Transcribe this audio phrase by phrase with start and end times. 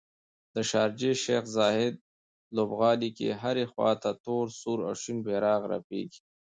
[0.55, 1.95] د شارجې شیخ ذاید
[2.55, 6.21] لوبغالي کې هرې خواته تور، سور او شین بیرغ رپیږي